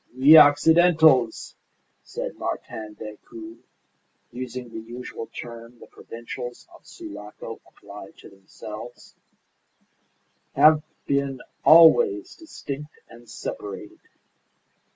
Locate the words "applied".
7.67-8.17